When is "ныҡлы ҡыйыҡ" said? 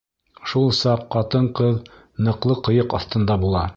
2.29-2.97